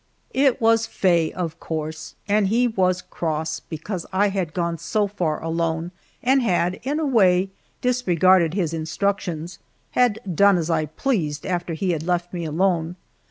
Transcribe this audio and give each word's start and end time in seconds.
It 0.33 0.59
was 0.59 0.87
Faye, 0.87 1.31
of 1.31 1.59
course, 1.59 2.15
and 2.27 2.47
he 2.47 2.67
was 2.67 3.03
cross 3.03 3.59
because 3.59 4.03
I 4.11 4.29
had 4.29 4.51
gone 4.55 4.79
so 4.79 5.05
far 5.05 5.39
alone, 5.43 5.91
and 6.23 6.41
had, 6.41 6.79
in 6.81 6.99
a 6.99 7.05
way, 7.05 7.51
disregarded 7.81 8.55
his 8.55 8.73
instructions 8.73 9.59
had 9.91 10.17
done 10.35 10.57
as 10.57 10.71
I 10.71 10.87
pleased 10.87 11.45
after 11.45 11.75
he 11.75 11.91
had 11.91 12.01
left 12.01 12.33
me 12.33 12.45
alone. 12.45 12.95